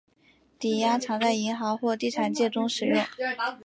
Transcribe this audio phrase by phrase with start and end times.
[0.57, 3.03] 抵押常在银行或地产界中使用。